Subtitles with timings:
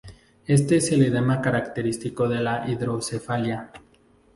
[0.47, 3.71] Este es el edema característico de la hidrocefalia.